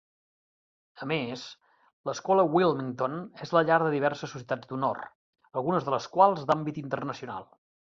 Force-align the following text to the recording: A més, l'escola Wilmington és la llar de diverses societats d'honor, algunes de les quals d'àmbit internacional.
A 1.05 1.07
més, 1.11 1.43
l'escola 2.11 2.47
Wilmington 2.57 3.21
és 3.47 3.55
la 3.59 3.65
llar 3.71 3.79
de 3.87 3.93
diverses 3.99 4.35
societats 4.37 4.75
d'honor, 4.75 5.07
algunes 5.63 5.91
de 5.91 5.99
les 5.99 6.13
quals 6.19 6.47
d'àmbit 6.51 6.87
internacional. 6.89 7.53